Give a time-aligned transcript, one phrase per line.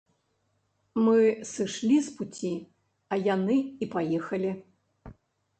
[1.07, 1.19] Мы
[1.51, 2.53] сышлі з пуці,
[3.13, 4.51] а яны і паехалі.